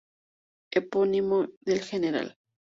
Epónimo 0.71 1.49
del 1.63 1.81
Gral. 1.85 2.35